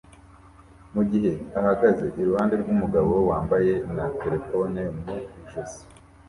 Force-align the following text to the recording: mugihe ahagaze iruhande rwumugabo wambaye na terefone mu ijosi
mugihe 0.93 1.31
ahagaze 1.59 2.05
iruhande 2.21 2.53
rwumugabo 2.61 3.13
wambaye 3.29 3.73
na 3.95 4.05
terefone 4.21 4.81
mu 5.03 5.11
ijosi 5.41 5.81